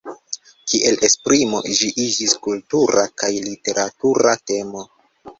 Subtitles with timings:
[0.71, 4.83] Kiel esprimo ĝi iĝis kultura kaj literatura temo.